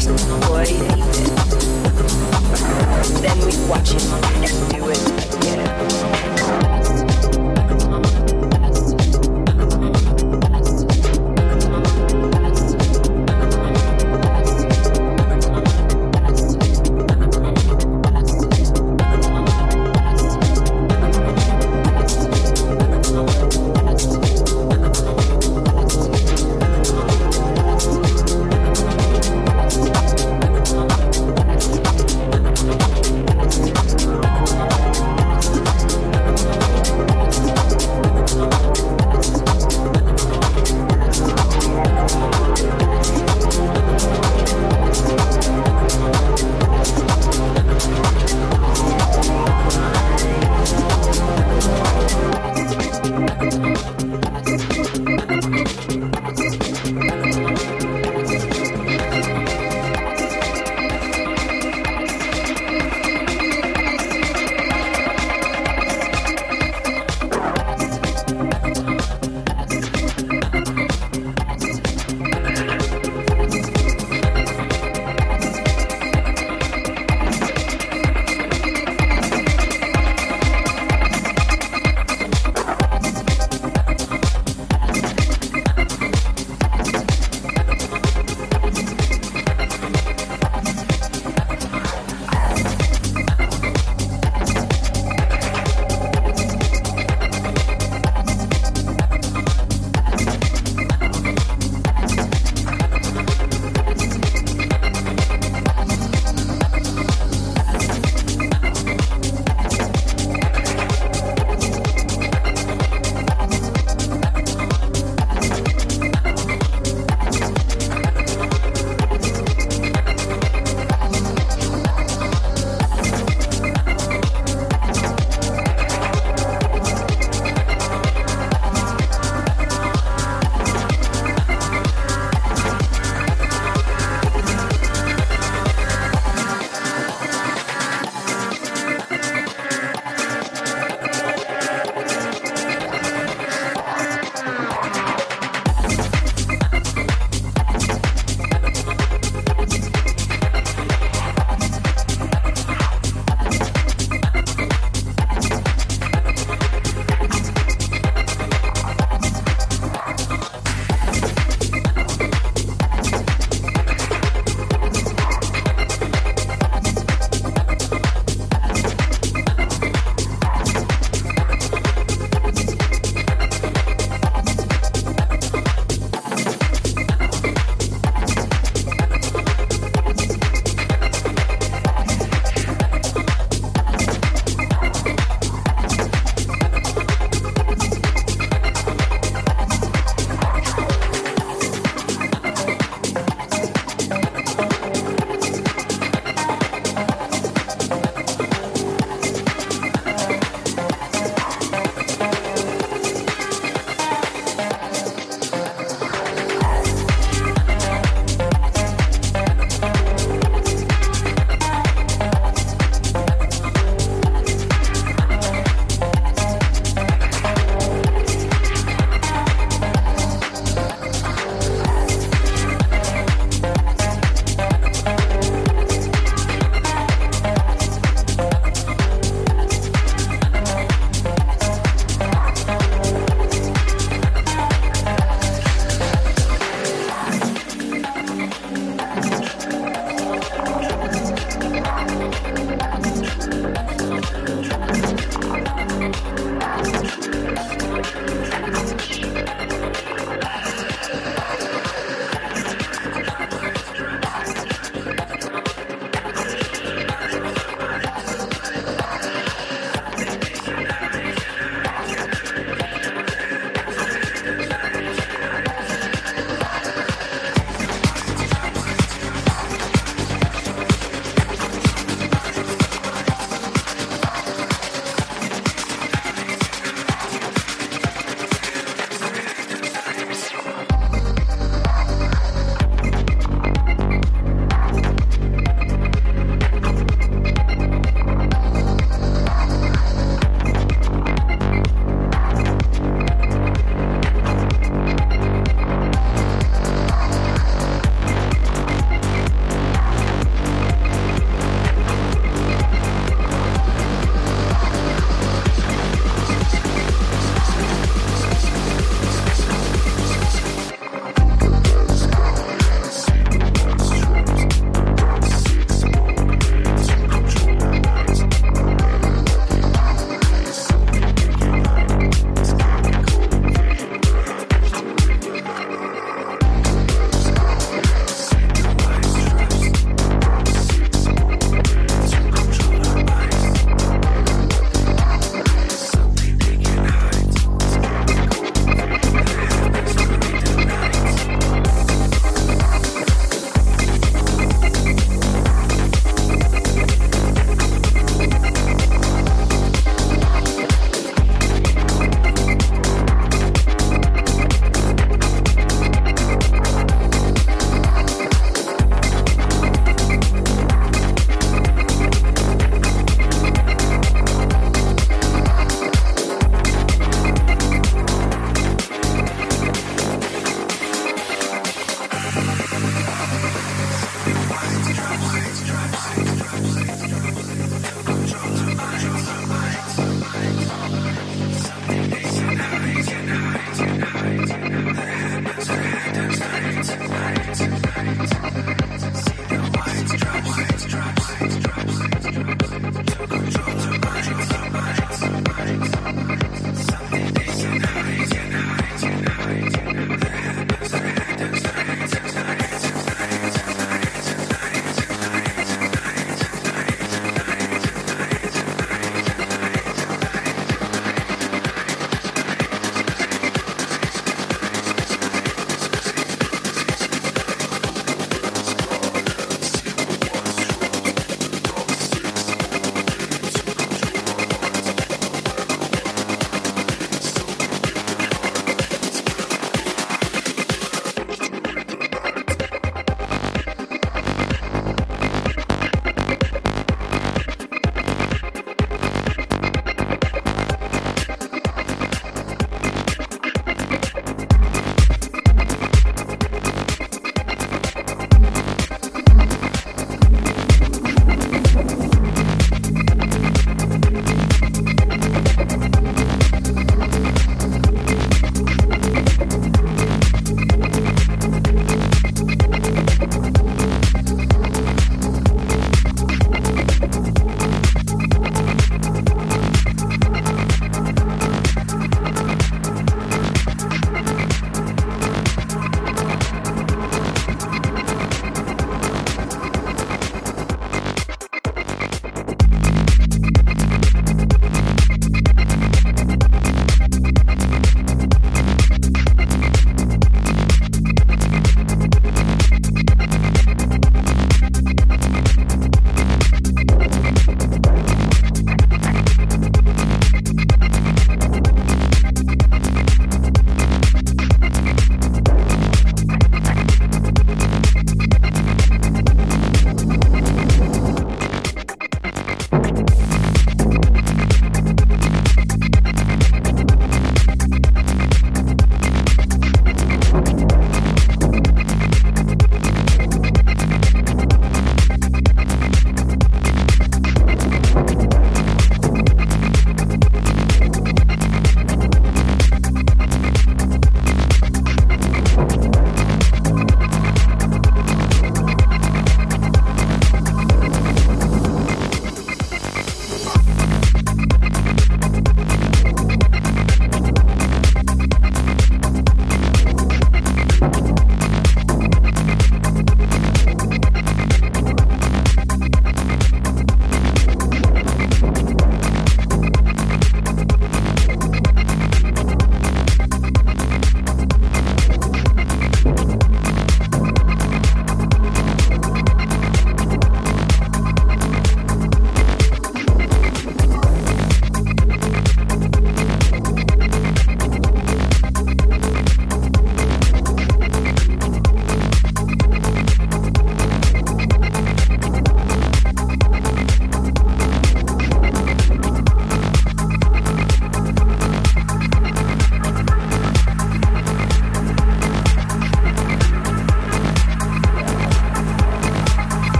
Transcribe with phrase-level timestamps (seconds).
[0.00, 0.72] space it?
[3.20, 4.04] Then we watch it
[4.42, 5.00] and do it
[5.36, 6.01] again.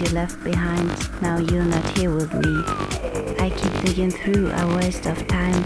[0.00, 0.90] You left behind,
[1.22, 2.62] now you're not here with me.
[3.38, 5.62] I keep digging through a waste of time,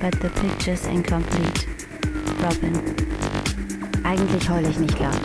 [0.00, 1.66] but the picture's incomplete.
[2.42, 2.74] Robin.
[4.04, 5.20] Eigentlich heule ich nicht laut.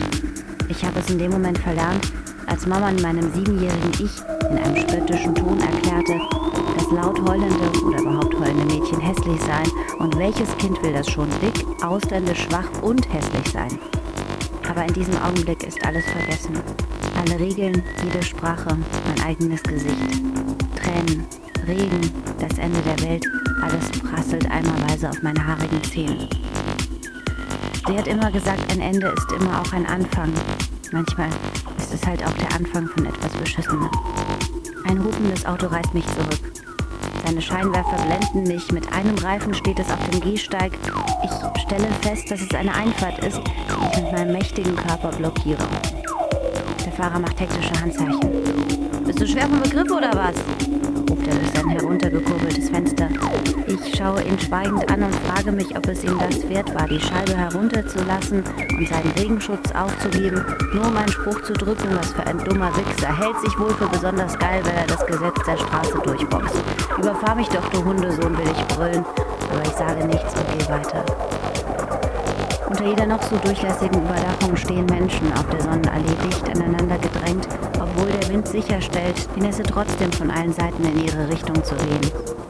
[0.68, 2.12] Ich habe es in dem Moment verlernt,
[2.46, 4.20] als Mama in meinem siebenjährigen Ich
[4.50, 6.20] in einem spöttischen Ton erklärte,
[6.76, 11.28] dass laut heulende oder überhaupt heulende Mädchen hässlich seien und welches Kind will das schon
[11.40, 13.78] dick, ausländisch, schwach und hässlich sein.
[14.68, 16.60] Aber in diesem Augenblick ist alles vergessen.
[17.24, 18.76] Alle Regeln, jede Sprache,
[19.06, 19.94] mein eigenes Gesicht.
[20.74, 21.24] Tränen,
[21.68, 23.24] Regen, das Ende der Welt,
[23.62, 26.28] alles prasselt eimerweise auf meine haarigen Zähne.
[27.86, 30.32] Sie hat immer gesagt, ein Ende ist immer auch ein Anfang.
[30.90, 31.28] Manchmal
[31.78, 33.88] ist es halt auch der Anfang von etwas Beschissenem.
[34.88, 36.52] Ein hupendes Auto reißt mich zurück.
[37.24, 38.72] Seine Scheinwerfer blenden mich.
[38.72, 40.72] Mit einem Reifen steht es auf dem Gehsteig.
[41.22, 45.68] Ich stelle fest, dass es eine Einfahrt ist, die ich mit meinem mächtigen Körper blockiere.
[46.92, 48.20] Fahrer macht hektische Handzeichen.
[49.04, 50.34] Bist du schwer vom Begriff oder was?
[51.08, 53.08] ruft er durch sein heruntergekurbeltes Fenster.
[53.66, 57.00] Ich schaue ihn schweigend an und frage mich, ob es ihm das wert war, die
[57.00, 58.44] Scheibe herunterzulassen
[58.76, 60.44] und seinen Regenschutz aufzugeben,
[60.74, 63.16] nur um einen Spruch zu drücken, was für ein dummer Wichser.
[63.16, 66.56] Hält sich wohl für besonders geil, wenn er das Gesetz der Straße durchboxt.
[66.98, 69.04] Überfahr mich doch, du Hundesohn, will ich brüllen,
[69.50, 71.04] aber ich sage nichts und gehe weiter.
[72.72, 77.46] Unter jeder noch so durchlässigen Überdachung stehen Menschen auf der Sonnenallee dicht aneinander gedrängt,
[77.78, 82.00] obwohl der Wind sicherstellt, die Nässe trotzdem von allen Seiten in ihre Richtung zu wehen.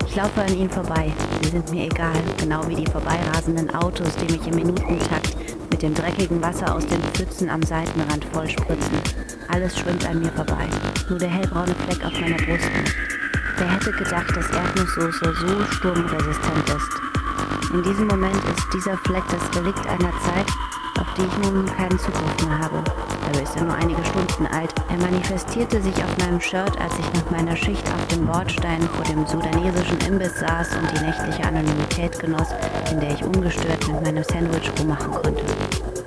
[0.06, 1.12] Ich laufe an ihnen vorbei.
[1.42, 5.36] Sie sind mir egal, genau wie die vorbeirasenden Autos, die mich im Minutentakt
[5.72, 8.98] mit dem dreckigen Wasser aus den Pfützen am Seitenrand vollspritzen.
[9.48, 10.68] Alles schwimmt an mir vorbei.
[11.08, 12.70] Nur der hellbraune Fleck auf meiner Brust.
[13.58, 17.21] Wer hätte gedacht, dass Erdnusssoße so sturmresistent ist?
[17.72, 20.46] In diesem Moment ist dieser Fleck das Relikt einer Zeit,
[21.00, 22.84] auf die ich nun keinen Zugriff mehr habe.
[23.24, 24.74] Dabei ist er nur einige Stunden alt.
[24.90, 29.06] Er manifestierte sich auf meinem Shirt, als ich nach meiner Schicht auf dem Bordstein vor
[29.06, 32.48] dem sudanesischen Imbiss saß und die nächtliche Anonymität genoss,
[32.90, 35.42] in der ich ungestört mit meinem Sandwich rummachen konnte.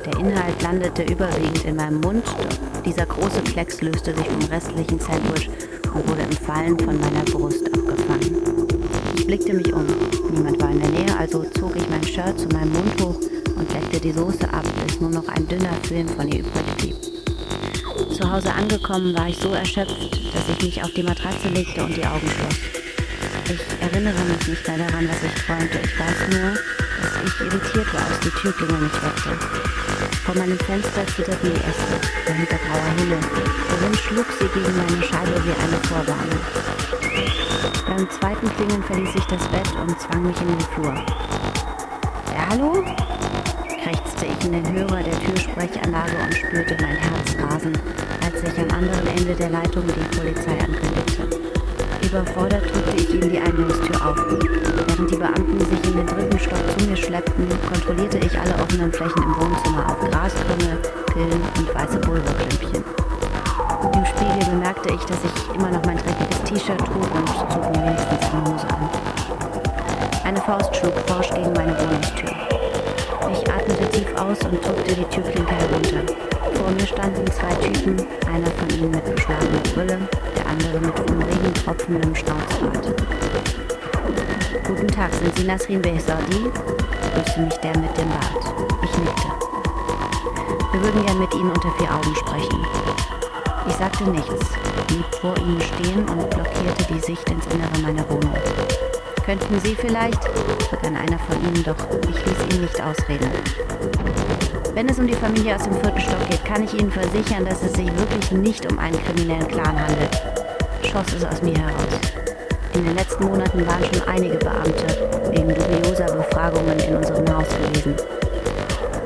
[0.05, 4.99] Der Inhalt landete überwiegend in meinem Mund, doch dieser große Klecks löste sich vom restlichen
[4.99, 5.49] Sandwich
[5.95, 8.64] und wurde im Fallen von meiner Brust abgefangen.
[9.15, 9.85] Ich blickte mich um.
[10.31, 13.19] Niemand war in der Nähe, also zog ich mein Shirt zu meinem Mund hoch
[13.55, 16.95] und leckte die Soße ab, bis nur noch ein dünner Film von ihr übrig blieb.
[18.13, 21.95] Zu Hause angekommen war ich so erschöpft, dass ich mich auf die Matratze legte und
[21.95, 22.59] die Augen schloss.
[23.45, 25.79] Ich erinnere mich nicht mehr daran, was ich träumte.
[25.83, 29.37] Ich weiß nur, dass ich irritiert war, als die Türklingel mich weckte.
[30.25, 33.19] Vor meinem Fenster zitterten die Äste, dahinter grauer Himmel.
[33.21, 36.84] Der schlug sie gegen meine Scheibe wie eine Vorwarnung.
[37.87, 40.93] Beim zweiten Klingeln verließ ich das Bett und zwang mich in den Flur.
[42.33, 42.83] Ja, hallo?
[43.83, 47.77] krächzte ich in den Hörer der Türsprechanlage und spürte mein Herz rasen,
[48.25, 51.29] als sich am anderen Ende der Leitung die Polizei ankündigte.
[52.01, 54.17] Überfordert drückte ich ihm die Eingangstür auf.
[54.17, 58.91] Während die Beamten sich in den dritten Stock zu mir schleppten, kontrollierte ich alle offenen
[58.91, 60.81] Flächen im Wohnzimmer auf Graskrümmel,
[61.13, 63.04] Pillen und weiße Pulverklümpchen.
[63.93, 67.85] Im Spiegel bemerkte ich, dass ich immer noch mein dreckiges T-Shirt trug und zog mir
[67.85, 68.89] wenigstens eine Hose an.
[70.23, 72.31] Eine Faust schlug forsch gegen meine Wohnungstür.
[73.31, 76.13] Ich atmete tief aus und drückte die Türklinke herunter.
[76.53, 79.99] Vor mir standen zwei Typen, einer von ihnen mit beschlagener Brille,
[80.35, 82.93] der andere mit vom Regen tropfendem Schnauzbart.
[84.67, 86.51] Guten Tag, sind Sie Nasrin Behzadi?
[87.15, 88.55] grüßte mich der mit dem Bart.
[88.83, 89.27] Ich nickte.
[90.71, 93.14] Wir würden gern mit Ihnen unter vier Augen sprechen.
[93.67, 94.45] Ich sagte nichts,
[94.87, 98.33] blieb vor ihnen stehen und blockierte die Sicht ins Innere meiner Wohnung.
[99.25, 100.21] Könnten Sie vielleicht,
[100.69, 101.75] begann einer von ihnen, doch
[102.09, 103.29] ich ließ ihn nicht ausreden.
[104.75, 107.63] Wenn es um die Familie aus dem vierten Stock geht, kann ich Ihnen versichern, dass
[107.63, 110.21] es sich wirklich nicht um einen kriminellen Clan handelt.
[110.83, 112.05] Schoss es aus mir heraus.
[112.75, 117.95] In den letzten Monaten waren schon einige Beamte wegen dubioser Befragungen in unserem Haus gewesen.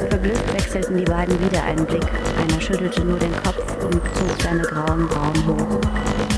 [0.10, 2.08] Verblüfft wechselten die beiden wieder einen Blick.
[2.42, 5.80] Einer schüttelte nur den Kopf und zog seine grauen Brauen hoch.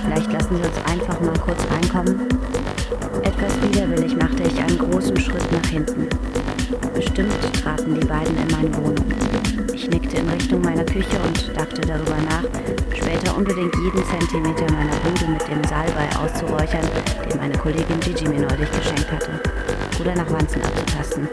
[0.03, 2.27] Vielleicht lassen Sie uns einfach mal kurz reinkommen.
[3.23, 6.07] Etwas widerwillig machte ich einen großen Schritt nach hinten.
[6.93, 9.05] Bestimmt traten die beiden in meine Wohnung.
[9.73, 12.43] Ich nickte in Richtung meiner Küche und dachte darüber nach,
[12.95, 16.87] später unbedingt jeden Zentimeter meiner Bude mit dem Salbei auszuräuchern,
[17.29, 19.31] den meine Kollegin Gigi mir neulich geschenkt hatte.
[19.99, 21.27] Oder nach Wanzen abzutasten.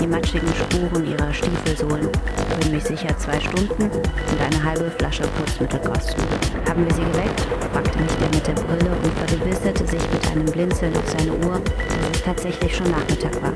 [0.00, 5.78] Die matschigen Spuren ihrer Stiefelsohlen würden mich sicher zwei Stunden und eine halbe Flasche Putzmittel
[5.80, 6.22] kosten.
[6.66, 7.40] Haben wir sie geweckt?
[7.70, 11.60] fragte mich der mit der Brille und vergewisserte sich mit einem Blinzeln auf seine Uhr,
[11.60, 13.52] dass es tatsächlich schon Nachmittag war.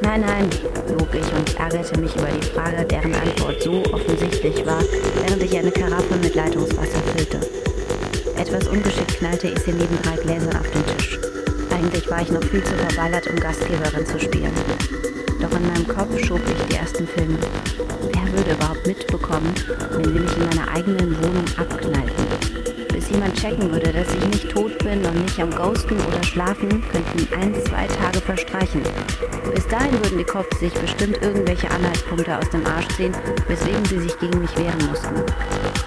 [0.00, 0.48] Nein, nein,
[0.98, 4.82] log ich und ärgerte mich über die Frage, deren Antwort so offensichtlich war,
[5.22, 7.40] während ich eine Karaffe mit Leitungswasser füllte.
[8.36, 11.18] Etwas ungeschickt knallte ich sie neben drei Gläsern auf den Tisch.
[11.70, 14.52] Eigentlich war ich noch viel zu verballert, um Gastgeberin zu spielen.
[15.40, 17.38] Doch in meinem Kopf schob ich die ersten Filme.
[18.12, 19.52] Wer würde überhaupt mitbekommen,
[19.92, 22.65] wenn sie mich in meiner eigenen Wohnung abknallten?
[23.06, 26.68] Bis jemand checken würde, dass ich nicht tot bin und nicht am Ghosten oder schlafen,
[26.68, 28.82] könnten ein, zwei Tage verstreichen.
[29.54, 33.14] Bis dahin würden die Cops sich bestimmt irgendwelche Anhaltspunkte aus dem Arsch ziehen,
[33.48, 35.14] weswegen sie sich gegen mich wehren mussten.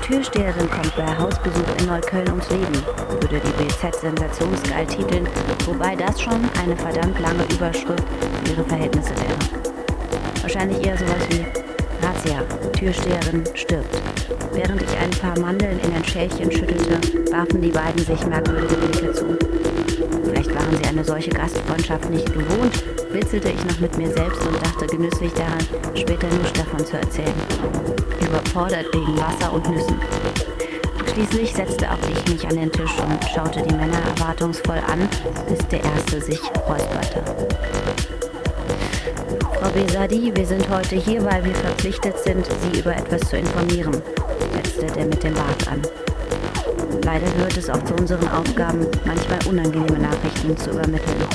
[0.01, 2.83] Türsteherin kommt bei Hausbesuch in Neukölln ums Leben,
[3.19, 5.27] würde die BZ sensationsgeil titeln,
[5.65, 8.03] wobei das schon eine verdammt lange Überschrift
[8.43, 9.61] für ihre Verhältnisse wäre.
[10.41, 11.45] Wahrscheinlich eher sowas wie
[12.01, 12.43] Razzia,
[12.73, 14.01] Türsteherin stirbt.
[14.53, 16.99] Während ich ein paar Mandeln in ein Schälchen schüttelte,
[17.31, 19.37] warfen die beiden sich merkwürdige Blicke zu.
[20.23, 24.61] Vielleicht waren sie eine solche Gastfreundschaft nicht gewohnt, witzelte ich noch mit mir selbst und
[24.61, 25.65] dachte genüsslich daran,
[25.95, 27.33] später nichts davon zu erzählen.
[28.21, 29.99] Überfordert wegen Wasser und Nüssen.
[31.13, 35.09] Schließlich setzte auch ich mich an den Tisch und schaute die Männer erwartungsvoll an,
[35.49, 37.23] bis der erste sich räusperte.
[39.59, 44.01] Frau Besadi, wir sind heute hier, weil wir verpflichtet sind, Sie über etwas zu informieren,
[44.53, 45.81] setzte der mit dem Bart an.
[47.03, 51.25] Leider gehört es auch zu unseren Aufgaben, manchmal unangenehme Nachrichten zu übermitteln.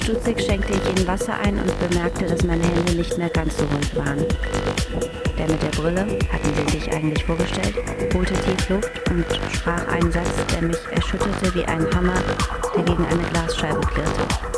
[0.00, 3.64] Stutzig schenkte ich ihnen Wasser ein und bemerkte, dass meine Hände nicht mehr ganz so
[3.64, 4.24] ruhig waren.
[5.36, 7.74] Der mit der Brille, hatten sie sich eigentlich vorgestellt,
[8.14, 12.14] holte tief Luft und sprach einen Satz, der mich erschütterte wie ein Hammer,
[12.76, 14.53] der gegen eine Glasscheibe klirrte.